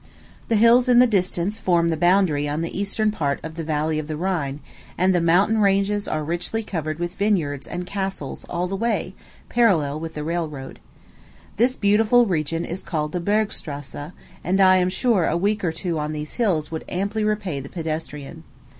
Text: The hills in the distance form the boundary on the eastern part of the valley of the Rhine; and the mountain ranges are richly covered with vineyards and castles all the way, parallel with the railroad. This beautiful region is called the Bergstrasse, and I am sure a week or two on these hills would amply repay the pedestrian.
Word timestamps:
The 0.47 0.55
hills 0.55 0.89
in 0.89 0.97
the 0.97 1.05
distance 1.05 1.59
form 1.59 1.91
the 1.91 1.95
boundary 1.95 2.49
on 2.49 2.61
the 2.61 2.75
eastern 2.75 3.11
part 3.11 3.39
of 3.43 3.53
the 3.53 3.63
valley 3.63 3.99
of 3.99 4.07
the 4.07 4.17
Rhine; 4.17 4.59
and 4.97 5.13
the 5.13 5.21
mountain 5.21 5.59
ranges 5.61 6.07
are 6.07 6.23
richly 6.23 6.63
covered 6.63 6.97
with 6.97 7.13
vineyards 7.13 7.67
and 7.67 7.85
castles 7.85 8.43
all 8.49 8.65
the 8.65 8.75
way, 8.75 9.13
parallel 9.47 9.99
with 9.99 10.15
the 10.15 10.23
railroad. 10.23 10.79
This 11.57 11.75
beautiful 11.75 12.25
region 12.25 12.65
is 12.65 12.83
called 12.83 13.11
the 13.11 13.19
Bergstrasse, 13.21 14.11
and 14.43 14.59
I 14.59 14.77
am 14.77 14.89
sure 14.89 15.27
a 15.27 15.37
week 15.37 15.63
or 15.63 15.71
two 15.71 15.99
on 15.99 16.13
these 16.13 16.33
hills 16.41 16.71
would 16.71 16.83
amply 16.89 17.23
repay 17.23 17.59
the 17.59 17.69
pedestrian. 17.69 18.41